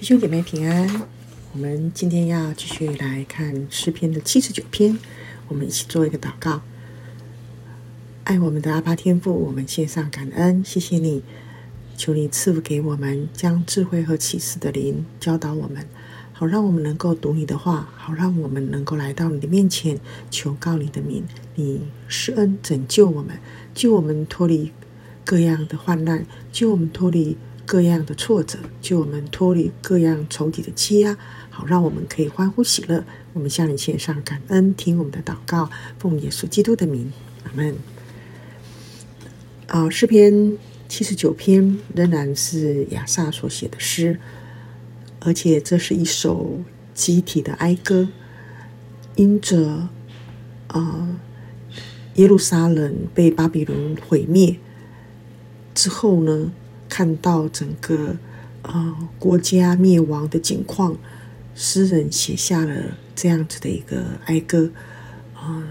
[0.00, 1.02] 弟兄姐妹平安，
[1.52, 4.98] 我们今天要继续来看诗篇的七十九篇，
[5.46, 6.62] 我们一起做一个祷告。
[8.24, 11.22] 爱我们的阿爸天父，我们献上感恩，谢谢你，
[11.98, 15.86] 求你赐福给我们，将智慧和启示的灵教导我们，
[16.32, 21.24] 好让我们能够读你的话，好让我们能够来到你的面前，求告你的名，
[21.56, 23.38] 你施恩拯救我们，
[23.74, 24.72] 救我们脱离
[25.26, 27.36] 各样的患难，救我们脱离。
[27.70, 31.16] 各样的挫折，救我们脱离各样仇敌的欺压，
[31.50, 33.04] 好让我们可以欢呼喜乐。
[33.32, 37.12] 我们向你献上感恩，听我们的祷告，奉耶稣基督的名，
[37.44, 37.76] 阿门。
[39.68, 44.18] 啊，诗篇七十九篇仍然是亚萨所写的诗，
[45.20, 46.58] 而且这是一首
[46.92, 48.08] 集体的哀歌，
[49.14, 49.88] 因着
[50.66, 51.20] 啊
[52.16, 54.56] 耶路撒冷被巴比伦毁灭
[55.72, 56.50] 之后呢，
[56.90, 58.08] 看到整个
[58.60, 60.94] 啊、呃、国家灭亡的景况，
[61.54, 64.70] 诗人写下了这样子的一个哀歌
[65.34, 65.64] 啊、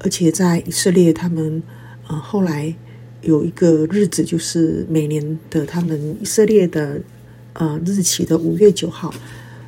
[0.00, 1.62] 而且在以色列，他们
[2.08, 2.74] 呃后来
[3.22, 7.00] 有一个日子，就是每年的他们以色列的
[7.52, 9.14] 呃日期的五月九号，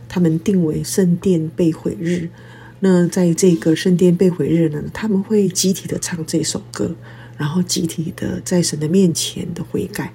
[0.09, 2.29] 他们定为圣殿被毁日。
[2.81, 6.95] 那在这个圣殿被毁日呢，他们会集体的唱这首歌，
[7.39, 10.13] 然后集体的在神的面前的悔改。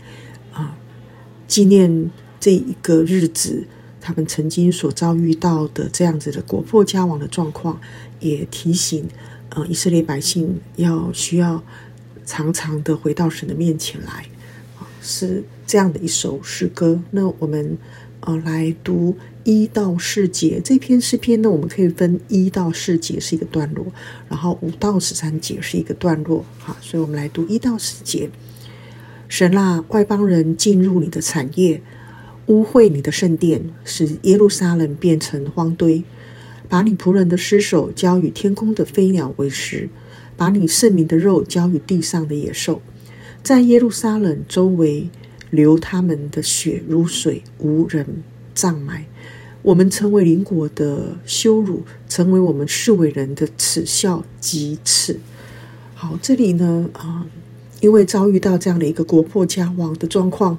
[1.52, 3.68] 纪念这一个日子，
[4.00, 7.78] 他们曾经所遭遇到的这样子的国破家亡的状况，
[8.22, 9.06] 也提醒
[9.50, 11.62] 呃以色列百姓要需要
[12.26, 14.26] 常常的回到神的面前来，
[15.02, 16.98] 是这样的一首诗歌。
[17.12, 17.78] 那我们
[18.22, 23.86] 呃来读一到四节这篇诗篇呢，我们可以分一到四节是一个段落，
[24.30, 28.30] 然后五到十三节是一个段落，好，所以我们来读一到四节。
[29.32, 31.82] 神啊，外邦人进入你的产业，
[32.48, 36.04] 污秽你的圣殿，使耶路撒冷变成荒堆，
[36.68, 39.88] 把你仆人的尸首交与天空的飞鸟为食，
[40.36, 42.82] 把你圣民的肉交与地上的野兽，
[43.42, 45.08] 在耶路撒冷周围
[45.50, 48.06] 流他们的血如水，无人
[48.54, 49.06] 葬埋。
[49.62, 55.22] 我们成为邻国的羞辱，成为我们四围人的耻笑及耻。
[55.96, 57.26] 好，这里呢，啊。
[57.82, 60.58] 因为遭遇到这样的一个国破家亡的状况，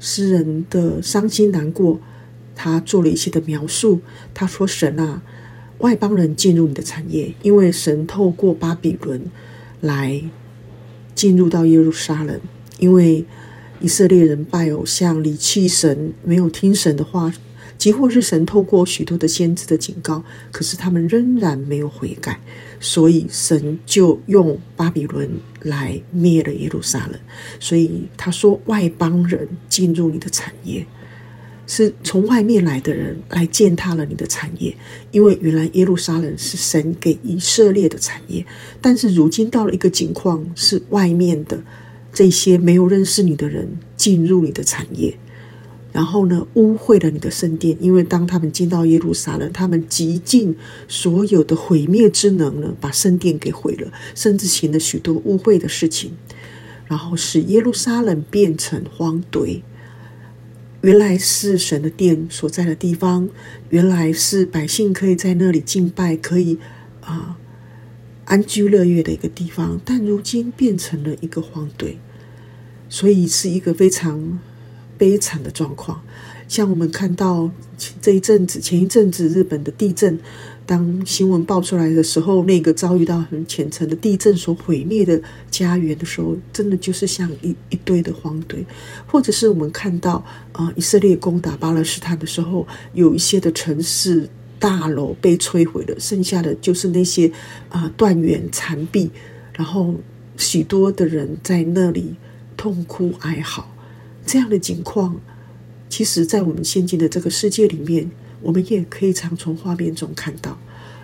[0.00, 2.00] 诗人的伤心难过，
[2.56, 4.00] 他做了一些的描述。
[4.34, 5.22] 他说：“神啊，
[5.78, 9.22] 外邦人进入你的产业，因为神透过巴比伦
[9.80, 10.20] 来
[11.14, 12.40] 进入到耶路撒冷，
[12.78, 13.24] 因为
[13.80, 17.32] 以色列人拜偶像、离弃神，没有听神的话。”
[17.76, 22.40] 即或是神透过许多的先知的警告，可是他们仍然没有悔改，
[22.80, 25.30] 所以神就用巴比伦
[25.62, 27.18] 来灭了耶路撒冷。
[27.60, 30.86] 所以他说，外邦人进入你的产业，
[31.66, 34.74] 是从外面来的人来践踏了你的产业，
[35.10, 38.44] 因为原来耶路撒冷是神给以色列的产业，
[38.80, 41.62] 但是如今到了一个境况，是外面的
[42.12, 45.18] 这些没有认识你的人进入你的产业。
[45.94, 50.56] 然后呢，污秽了你的圣殿，因为当他们进到耶路撒冷，他们极尽
[50.88, 56.10] 所有的毁灭之能呢，把圣殿给毁了，甚至行了许多污秽的事情，
[56.86, 59.62] 然后使耶路撒冷变成荒堆。
[60.80, 63.28] 原来是神的殿所在的地方，
[63.70, 66.58] 原来是百姓可以在那里敬拜，可以
[67.02, 67.38] 啊
[68.24, 72.00] 安居乐业的一个地方，但如今变成了一个荒堆，
[72.88, 74.40] 所以是一个非常。
[75.04, 76.00] 悲惨的状况，
[76.48, 77.50] 像我们看到
[78.00, 80.18] 这一阵子、前一阵子日本的地震，
[80.64, 85.20] 当新闻爆出来的时候，那个遭遇到很浅层的地震所毁灭的
[85.50, 88.64] 家园的时候，真的就是像一一堆的荒堆；
[89.06, 90.12] 或者是我们看到
[90.52, 94.26] 啊、呃，以色列攻打巴勒斯坦的时候，有一些的城市
[94.58, 97.28] 大楼被摧毁了，剩下的就是那些
[97.68, 99.10] 啊、呃、断垣残壁，
[99.52, 99.94] 然后
[100.38, 102.14] 许多的人在那里
[102.56, 103.68] 痛哭哀嚎。
[104.26, 105.20] 这样的景况，
[105.88, 108.10] 其实，在我们现今的这个世界里面，
[108.40, 110.58] 我们也可以常从画面中看到。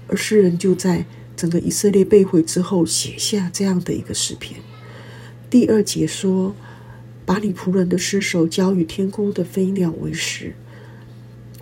[0.08, 1.04] 而诗人就在
[1.36, 4.60] 整个以色列被毁之后，写下这样的一个诗篇。
[5.48, 6.54] 第二节说
[7.24, 10.54] ：“把你仆人的尸首交与天空的飞鸟为食，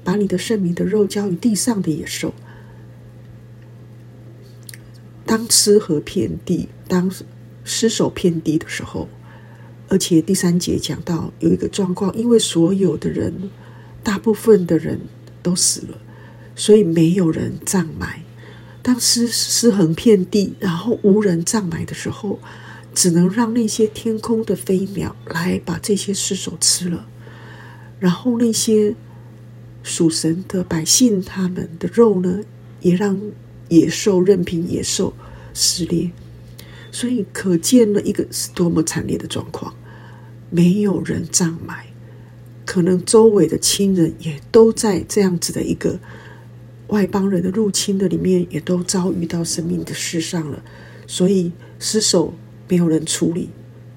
[0.03, 2.33] 把你的圣民的肉交与地上的野兽。
[5.27, 7.13] 当尸和遍地，当
[7.65, 9.09] 尸首遍地的时候。”
[9.89, 13.51] 而且第三节讲到有一个状况，因为所有的人，
[14.03, 15.01] 大部分的人
[15.43, 15.99] 都死了，
[16.55, 18.23] 所以没有人葬埋。
[18.83, 22.39] 当尸尸横遍地，然后无人葬埋的时候，
[22.95, 27.07] 只能让那些天空的飞鸟来把这些尸首吃了。
[27.99, 28.95] 然后那些
[29.83, 32.41] 属神的百姓，他们的肉呢，
[32.81, 33.21] 也让
[33.69, 35.13] 野兽任凭野兽
[35.53, 36.11] 撕裂。
[36.91, 39.75] 所以可见了一个是多么惨烈的状况，
[40.51, 41.87] 没有人葬埋，
[42.65, 45.99] 可能周围的亲人也都在这样子的一个
[46.89, 50.63] 外邦人的入侵的里面，也都遭遇到生命的事上了。
[51.07, 52.35] 所以尸首
[52.69, 53.51] 没有人处理，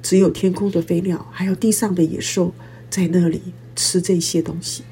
[0.04, 2.54] 只有天空的飞鸟，还有地上的野兽
[2.90, 3.42] 在那里
[3.76, 4.84] 吃这些东西。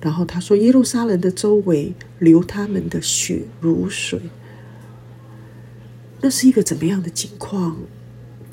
[0.00, 4.20] 然后他说：“耶路撒冷的周围流他们的血如水。”
[6.22, 7.76] 那是一个怎么样的情况？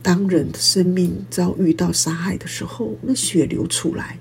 [0.02, 4.18] 当人的生命遭遇到杀害的时候，那血流出来，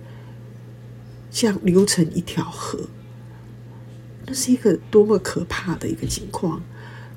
[1.31, 2.89] 像流成一条河。
[4.27, 6.63] 那是一个多么可怕的一个情况！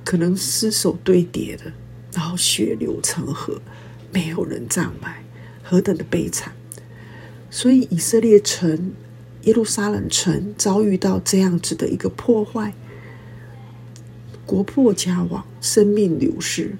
[0.06, 1.74] 可能尸首堆叠的，
[2.14, 3.62] 然后血流成河，
[4.12, 5.24] 没有人葬埋，
[5.62, 6.54] 何等的悲惨！
[7.50, 8.94] 所以以色列城。
[9.46, 12.76] 耶路撒冷城遭遇到这样子的一个破坏，
[14.46, 16.76] 国破家亡，生命流失，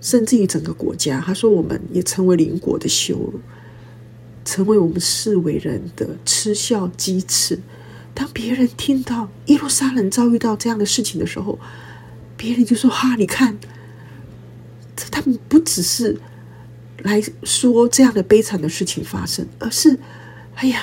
[0.00, 3.40] 甚至于整个国家，他说我们也成为邻国的羞辱，
[4.44, 7.60] 成为我们世为人的嗤笑讥刺。
[8.14, 11.58] 当别人听到耶路撒冷遭遇到这样的事情的时候，
[12.36, 13.56] 别人就说：“哈，你看，
[15.10, 16.20] 他们不只是
[17.02, 19.98] 来说这样的悲惨的事情发生，而是，
[20.56, 20.82] 哎呀。”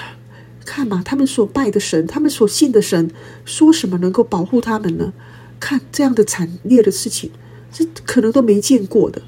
[0.67, 3.11] 看嘛，他们所拜的神，他们所信的神，
[3.45, 5.13] 说什么能够保护他们呢？
[5.59, 7.31] 看这样的惨烈的事情，
[7.71, 9.21] 这可能都没见过的。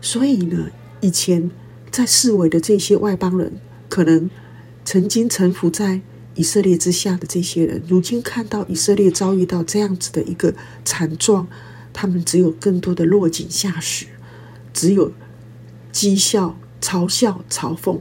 [0.00, 0.70] 所以呢，
[1.00, 1.50] 以前
[1.90, 3.52] 在四围的这些外邦人，
[3.88, 4.30] 可能
[4.84, 6.00] 曾经臣服在
[6.34, 11.48] 以色列之下的这些人，如今看到以色列遭遇到这样子的一个惨状，
[11.92, 14.06] 他们只有更多的落井下石，
[14.72, 15.12] 只有
[15.92, 17.98] 讥笑、嘲笑、嘲讽。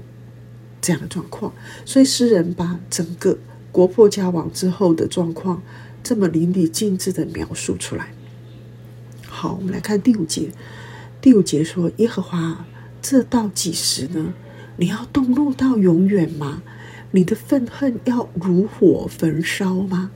[0.81, 1.51] 这样的状况，
[1.83, 3.39] 所以诗人把整个
[3.71, 5.63] 国破家亡之后的状况
[6.05, 8.13] 这么淋漓尽致的描述出来。
[9.25, 10.49] 好，我们来看第五节。
[11.19, 12.67] 第五节说：“耶和华，
[13.01, 14.35] 这到几时呢？
[14.77, 16.61] 你要动怒到永远吗？
[17.09, 20.11] 你的愤恨要如火焚烧吗？”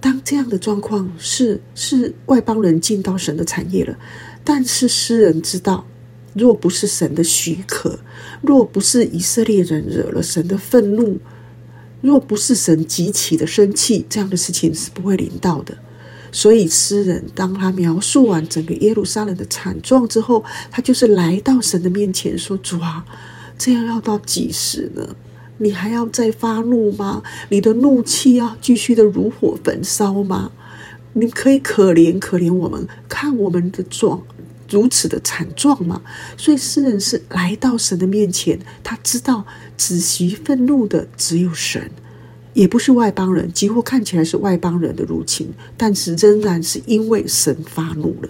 [0.00, 3.98] 当这样的状况是是外邦人进到神的产业了，
[4.42, 5.86] 但是诗人知道。
[6.34, 7.98] 若不是神的许可，
[8.40, 11.18] 若不是以色列人惹了神的愤怒，
[12.00, 15.76] 若不是神极其的生气，这样的事情是不会临到的。
[16.30, 23.04] 所以诗人当他描述完整个耶路撒冷的惨状之后，他就是来到神的面前说：“主啊，
[23.56, 25.16] 这样要到几时呢？
[25.56, 27.22] 你还要再发怒吗？
[27.48, 30.52] 你的怒气要继续的如火焚烧吗？
[31.14, 34.22] 你可以可怜可怜我们，看我们的状。”
[34.68, 36.02] 如此的惨状嘛，
[36.36, 41.90] 所以诗人是来到神的面前，他知道止息愤怒的只有神，
[42.52, 48.28] 也不是外邦人，几乎看起来是外邦人的入侵，但是仍然是因为神发怒了，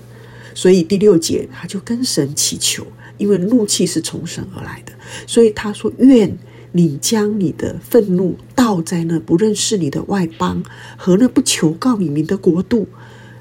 [0.55, 2.87] 所以第六节他就跟神祈求，
[3.17, 4.93] 因为怒气是从神而来的，
[5.27, 6.39] 所以他说：愿
[6.71, 10.63] 你将你的愤怒倒在那不认识你的外邦
[10.97, 12.87] 和那不求告你名的国度，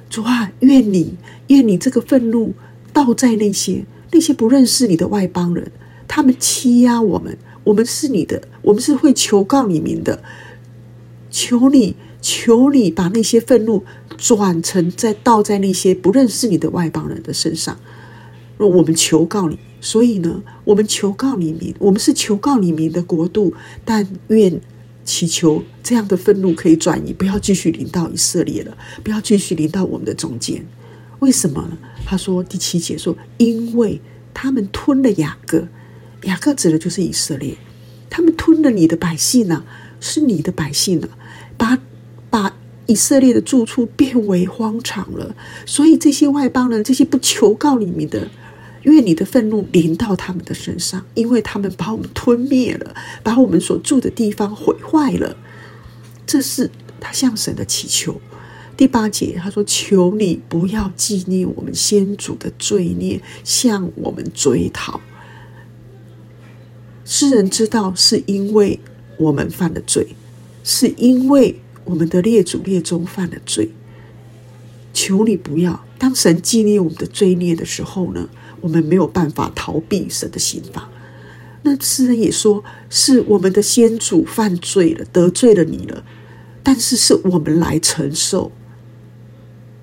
[0.10, 1.16] 主啊，愿你
[1.48, 2.56] 愿你这个愤怒。
[2.98, 5.72] 倒在那些那些不认识你的外邦人，
[6.08, 10.24] 他们欺压我们，我们是你的，我们是会求告你名的。
[11.30, 13.84] 求你，求你把那些愤怒
[14.18, 17.78] 转成再倒在那些不认识你的外邦人的身上。
[18.58, 23.54] 若我们求告你，所以呢，我们求告你名，我们是求告你名的国度，
[23.86, 24.60] 但愿
[25.06, 30.66] 祈求这样的愤怒可以转移，不要继续临到以色列了，不要继续临到我们的中间。
[31.20, 31.78] 为什么呢？
[32.06, 34.00] 他说第七节说，因为
[34.34, 35.68] 他们吞了雅各，
[36.24, 37.58] 雅各指的就是以色列，
[38.10, 39.66] 他们吞了你的百姓呢、啊，
[40.00, 41.18] 是你的百姓呢、啊，
[41.58, 41.80] 把
[42.30, 42.56] 把
[42.86, 45.36] 以色列的住处变为荒场了。
[45.66, 48.30] 所以这些外邦人，这些不求告你名的，
[48.84, 55.36] 愿你的愤怒临到他们的身上，因为他们把我们吞灭了，把我们所住的地方毁坏了。
[56.26, 56.70] 这是
[57.00, 58.22] 他向神的祈求。
[58.78, 65.02] 第八节，他说：“求你不要纪念我们先祖的罪孽，向我们追讨。”
[67.04, 68.80] 诗人知道是因为
[69.18, 70.16] 我们犯了罪，
[70.64, 73.72] 是因为我们的列祖列宗犯了罪。
[74.94, 78.30] 求你不要，当神纪念我们的罪孽的时候呢，
[78.62, 80.88] 我们没有办法逃避神的刑罚。
[81.64, 86.04] 那诗人也说，是我们的先祖犯罪了，得罪了你了，
[86.62, 88.52] 但是是我们来承受。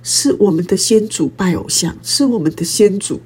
[0.04, 3.20] 是我们的先祖拜偶像，是我们的先祖，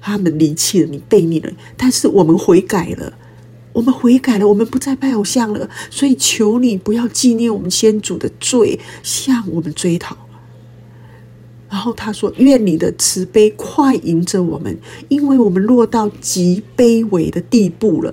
[0.00, 1.50] 他们离弃了你，背逆了。
[1.76, 3.14] 但是我们悔改了，
[3.72, 10.16] 我们悔改了，我们不再拜偶像了，所以求你不要纪念我们先祖的罪，向我们追讨。
[11.70, 14.76] 然后他说：“愿你的慈悲快迎着我们，
[15.08, 18.12] 因为我们落到极卑微的地步了。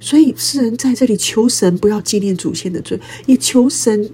[0.00, 4.10] 所以世人在这里求神不要纪念祖先的罪，也求神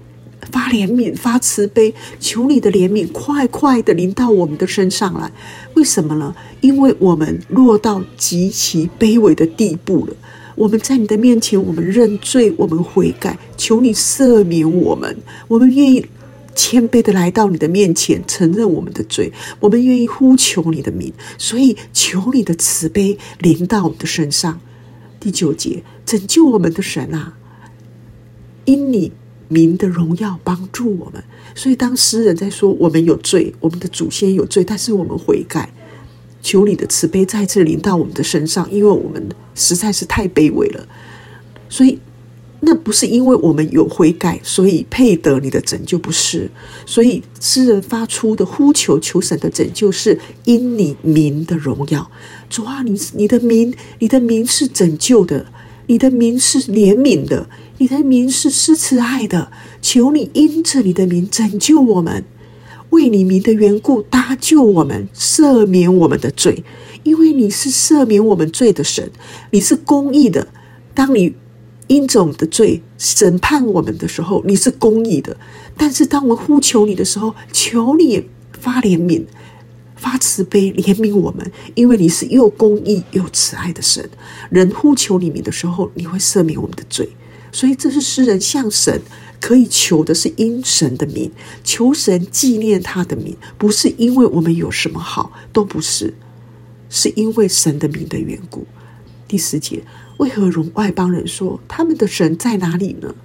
[0.51, 5.31] 发怜悯、发慈悲，求你的怜悯快快的临到我们的身上来。
[5.75, 6.35] 为什么呢？
[6.59, 10.13] 因为我们落到极其卑微的地步了。
[10.55, 15.17] 我们在你的面前，我们认罪，我们悔改，求你赦免我们，
[15.47, 16.05] 我们愿意。”
[16.53, 19.31] 谦卑的来到你的面前，承认我们的罪，
[19.61, 24.59] 我们愿意呼求你的名，所以求你的慈悲临到我们的身上。
[25.17, 27.37] 第九节，拯救我们的神啊，
[28.65, 29.13] 因你
[29.51, 31.21] 名的荣耀帮助我们。
[31.53, 35.69] 所以当诗人在说我们有罪，我们的祖先有罪，但是我们悔改，
[36.41, 40.87] 求你的慈悲再次临到我们的身上，因为我们实在是太卑微了，
[41.69, 41.99] 所以。
[42.63, 46.47] 那不是因为我们有悔改，所以配得你的拯救，不是。
[46.85, 52.11] 所以诗人发出的呼求，求神的拯救，是因你名的荣耀。
[52.51, 55.43] 主啊，你你的名，你的名是拯救的，
[55.87, 59.51] 你的名是怜悯的，你的名是施慈爱的。
[59.81, 62.23] 求你因着你的名拯救我们，
[62.91, 66.63] 为你名的缘故搭救我们，赦免我们的罪，
[67.03, 69.11] 因为你是赦免我们罪的神，
[69.51, 70.47] 你是公义的。
[70.93, 71.35] 当你。
[71.87, 75.35] 因着我们的罪审判我们的时候，你是公义的；
[75.75, 79.25] 但是当我们呼求你的时候，求你发怜悯、
[80.01, 84.09] 发慈悲、怜悯我们，因为你是又公义又慈爱的神。
[84.49, 87.07] 人呼求你名的时候，你会赦免我们的罪。
[87.51, 88.99] 所以，这是诗人向神
[89.39, 91.31] 可以求的是因神的名，
[91.63, 96.13] 求神纪念他的名，不是因为我们有什么好，都不是，
[96.89, 98.65] 是因为神的名的缘故。
[99.27, 99.83] 第十节。
[100.17, 103.15] 为何容外邦人说他们的神在哪里呢？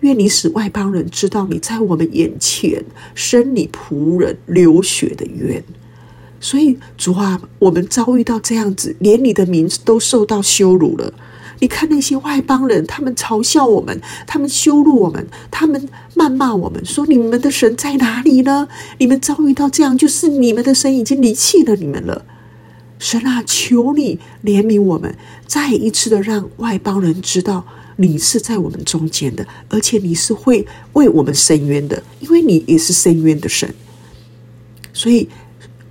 [0.00, 2.82] 愿你使外邦人知道你在我们眼前
[3.14, 5.62] 生你仆人流血的冤。
[6.46, 11.12] 所以主啊，我们遭遇到这样子，连你的名字都受到羞辱了。
[11.58, 18.68] 你看那些外邦人，他们嘲笑我们，他们羞辱我们，他们谩骂我们，说你们的神在哪里呢？
[18.98, 22.24] 你们遭遇到这样，就是你们的神已经离弃了你们了。
[23.00, 25.12] 神啊，求你怜悯我们，
[25.48, 33.74] 再一次的让外邦人知道你是在我们中间的，而且你是会为我们伸冤的，因为你也是伸冤的神。
[34.92, 35.28] 所以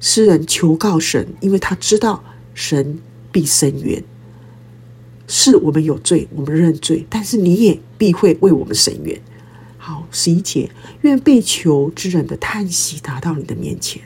[0.08, 3.00] 诗人求告神，因为他知道神
[3.32, 4.04] 必伸冤，
[5.28, 9.20] 是我们有罪，我们认罪，但是你也必会为我们伸冤。
[9.80, 10.70] 好，十一节，
[11.02, 14.04] 愿被囚之人的叹息达到你的面前，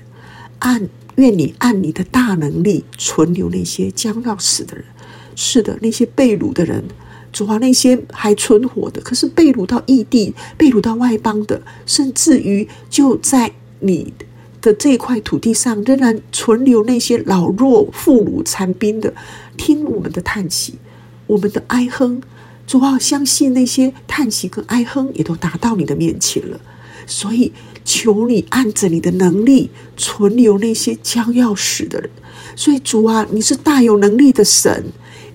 [0.59, 0.87] 按。
[1.15, 4.85] 愿你按你的大能力存留那些将要死的人，
[5.35, 6.81] 是的，那些被掳的人，
[7.33, 13.51] 主啊，那些还存活的，可是被掳到异地、被掳到外邦的，甚至于就在
[13.81, 14.13] 你
[14.61, 19.13] 的这一块土地上，仍然存留那些老弱妇孺残兵的，
[19.57, 20.75] 听我们的叹息，
[21.27, 22.21] 我们的哀哼，
[22.65, 26.59] 主啊，相信那些叹息跟哀哼也都达到你的面前了，
[27.05, 27.51] 所以。
[27.85, 32.07] 求你按着你的能力存留那些将要死的人，
[32.55, 34.85] 所以主啊，你是大有能力的神，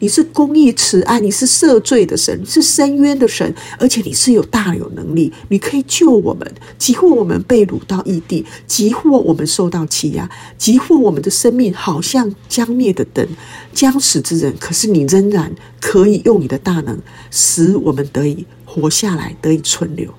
[0.04, 6.46] 你是公义慈爱，你是赦罪的神，是伸冤的神，而且你是有大有能力，你可以救我们，
[6.76, 13.26] 即或我们被掳到异地，即或我们受到欺压，即或我们的生命好像将灭的灯，
[13.72, 16.98] 将死之人，可是你仍然可以用你的大能，
[17.30, 20.12] 使我们得以活下来，得以存留。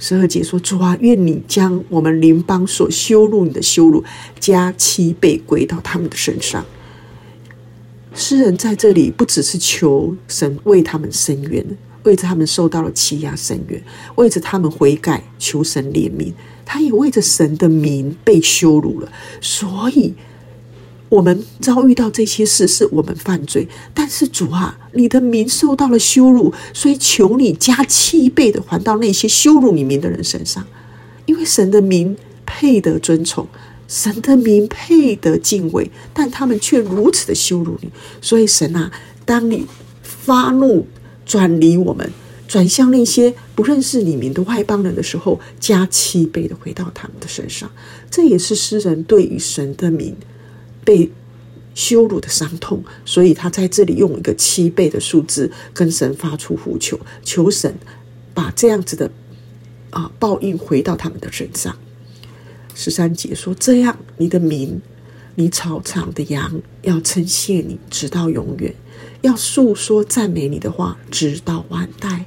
[0.00, 4.02] 十二节说：“主啊，愿你将我们邻邦所羞辱你的羞辱
[4.40, 6.66] 加七倍归到他们的身上。”
[8.14, 11.64] 诗人在这里不只是求神为他们伸冤，
[12.04, 13.82] 为着他们受到了欺压伸冤，
[14.16, 16.32] 为着他们悔改求神怜悯，
[16.64, 20.14] 他也为着神的名被羞辱了，所以。
[21.08, 30.66] 我们遭遇到这些事，是我们犯罪，但是主啊，你的名受到了羞辱，所以求你加七倍的还到那些羞辱你名的人身上，
[31.26, 32.16] 因为神的名
[32.46, 33.46] 配得尊崇，
[33.92, 37.90] 神的名配得敬畏，但他们却如此的羞辱你，
[38.22, 38.90] 所以神啊，
[39.26, 39.66] 当你
[40.02, 40.86] 发怒
[41.26, 42.10] 转离我们，
[42.48, 47.70] 转向那些不认识你名的外邦人的时候，加七倍的回到他们的身上，
[48.10, 50.16] 这也是诗人对于神的名。
[50.84, 51.08] 被
[51.74, 57.72] 羞辱的伤痛，所以他在这里用一个七倍的数字跟神发出呼求，求神
[58.34, 59.08] 把这样子的
[59.90, 61.76] 啊报应回到他们的身上。
[62.74, 64.80] 十三节说：“这样，你的名
[65.34, 68.72] 你草场的羊要称谢你，直到永远；
[69.22, 72.26] 要述说赞美你的话，直到万代。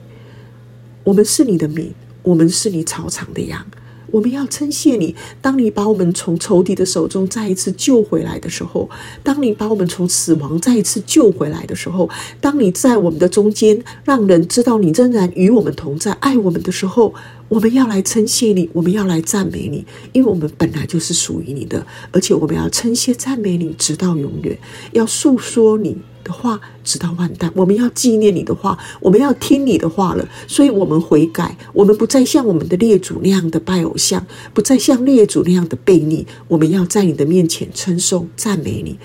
[1.03, 3.65] 我们是你的民，我们是你草场的羊。
[4.11, 8.89] 我们要称谢你，当你把我们从仇敌的手中再一次救回来的时候，
[9.23, 12.09] 当你把我们从死亡再一次救回来的时候，
[12.39, 17.13] 当你在我们的中间，让人知道你仍然与我们同在，爱我们的时候，
[17.47, 24.57] 我们要来称谢你，我们要来赞美你，因为我们本来就是属于你的，而且我们要称谢赞美你，直到永远，
[24.93, 30.27] 要述说你的话直到万代，我们要纪念你的话，我们要听你的话了。
[30.47, 36.25] 所以，我们悔改，我们不再像我们的列祖那样的拜偶像，不再像列祖那样的悖逆。
[36.47, 38.97] 我们要在你的面前称颂赞美你。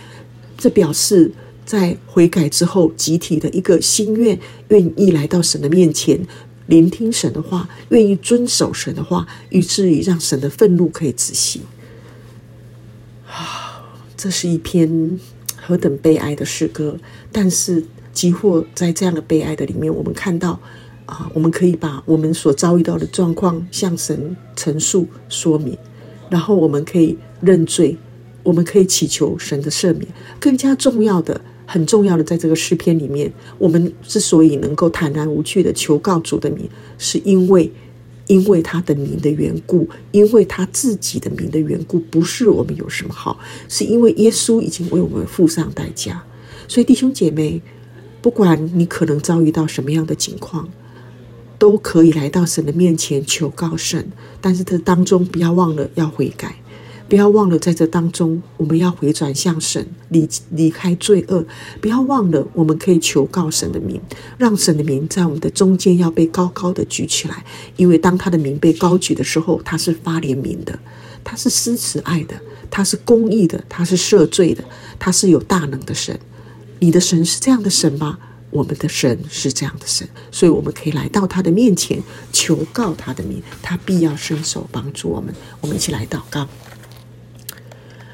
[0.56, 1.30] 这表示
[1.66, 6.18] 在悔改之后，集体的一个心愿，愿意来到神的面前，
[6.70, 11.60] 聆听神的话，愿意遵守神的话，以至于让神的愤怒可以止息。
[13.26, 13.84] 啊，
[14.16, 15.20] 这是一篇。
[15.62, 16.96] 何等悲哀的诗歌！
[17.30, 20.58] 但是，即或在这样的悲哀的里面，我们看到
[21.06, 25.76] 啊，我们可以把我们所遭遇到的状况向神陈述说明，
[26.28, 27.96] 然后我们可以认罪，
[28.42, 30.08] 我们可以祈求神的赦免。
[30.40, 31.40] 更加重要的，
[31.72, 37.70] 很重要的，在这个诗篇里面，我们之所以能够坦然无惧的求告主的名，是因为。
[38.26, 43.36] 因为他的名的缘故，因为他自己的名的缘故，不是我们有什么好，
[43.68, 46.22] 是因为耶稣已经为我们付上代价。
[46.68, 47.60] 所以弟兄姐妹，
[48.22, 50.68] 不管你可能遭遇到什么样的情况，
[51.58, 54.06] 都可以来到神的面前求告神，
[54.40, 56.54] 但是这当中不要忘了要悔改。
[57.10, 61.44] 不要忘了，在这当中，我们要回转向神，离离开罪恶。
[61.80, 64.00] 不要忘了，我们可以求告神的名，
[64.38, 67.44] 让神的名在我们的中间要被高高的举起来。
[67.74, 70.78] 因为当他的名被高举的时候，他是发怜悯的，
[71.24, 72.40] 他是施慈爱的，
[72.70, 74.62] 他是公义的，他是赦罪的，
[74.96, 76.16] 他是有大能的神。
[76.78, 78.20] 你的神是这样的神吗？
[78.50, 82.00] 我们的神是这样的神，所以我们可以来到他的面前，
[82.32, 85.34] 求告他的名，他必要伸手帮助我们。
[85.60, 86.46] 我们一起来祷告。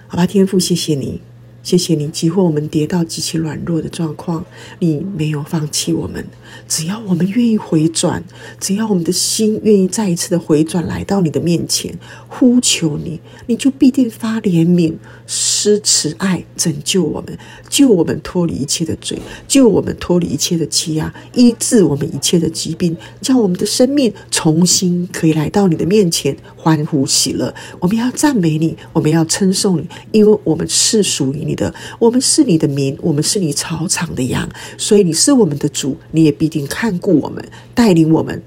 [0.09, 1.21] 好吧，天父，谢谢你，
[1.67, 4.45] 谢谢你，几乎我们跌到极其软弱的状况，
[4.79, 6.25] 你没有放弃我们。
[6.69, 8.23] 只要我们愿意回转，
[8.61, 11.99] 只要我们的心愿意再一次的回转，来到你的面前，
[12.29, 14.95] 呼求你，你就必定发怜悯。
[15.29, 17.37] 施慈爱，拯救我们，
[17.69, 27.53] 救我们脱离一切的罪，救我们脱离一切的欺压，医治我们一切的疾病，叫我们的生命重新可以来到你的面前，欢呼喜乐。
[27.81, 38.41] 我们要赞美你，我们要称颂你，因为我们是属于你的，我们是你的民，我们是你草场的羊，所以你是我们的主，你也必定看顾我们，带领我们。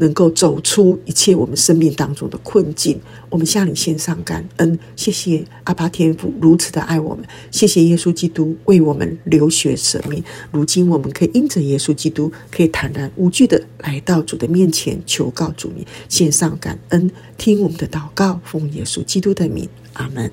[0.00, 10.24] 能够走出一切我们生命当中的困境，我们向你献上感恩，谢谢阿爸天父如此的爱我们，谢谢耶稣基督为我们流血舍命。
[10.50, 20.32] 如今我们可以因着耶稣基督，可以坦然无惧的来到主的面前，求告主名，献上感恩，听我们的祷告，奉耶稣基督的名，阿门。